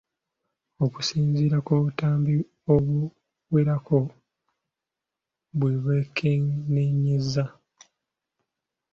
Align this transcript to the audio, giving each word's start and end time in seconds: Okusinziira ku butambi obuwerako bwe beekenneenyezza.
Okusinziira 0.85 1.57
ku 1.65 1.73
butambi 1.81 2.35
obuwerako 2.73 3.97
bwe 5.59 5.73
beekenneenyezza. 5.83 7.43